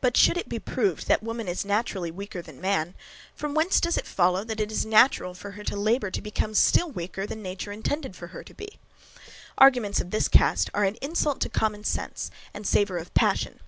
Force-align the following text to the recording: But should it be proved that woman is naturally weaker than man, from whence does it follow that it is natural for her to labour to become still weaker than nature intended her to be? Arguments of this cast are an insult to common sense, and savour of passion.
But 0.00 0.16
should 0.16 0.36
it 0.36 0.48
be 0.48 0.60
proved 0.60 1.08
that 1.08 1.24
woman 1.24 1.48
is 1.48 1.64
naturally 1.64 2.12
weaker 2.12 2.40
than 2.40 2.60
man, 2.60 2.94
from 3.34 3.52
whence 3.52 3.80
does 3.80 3.96
it 3.98 4.06
follow 4.06 4.44
that 4.44 4.60
it 4.60 4.70
is 4.70 4.86
natural 4.86 5.34
for 5.34 5.50
her 5.58 5.64
to 5.64 5.74
labour 5.76 6.08
to 6.12 6.22
become 6.22 6.54
still 6.54 6.88
weaker 6.88 7.26
than 7.26 7.42
nature 7.42 7.72
intended 7.72 8.14
her 8.14 8.44
to 8.44 8.54
be? 8.54 8.78
Arguments 9.58 10.00
of 10.00 10.12
this 10.12 10.28
cast 10.28 10.70
are 10.72 10.84
an 10.84 10.98
insult 11.02 11.40
to 11.40 11.48
common 11.48 11.82
sense, 11.82 12.30
and 12.54 12.64
savour 12.64 12.98
of 12.98 13.12
passion. 13.14 13.58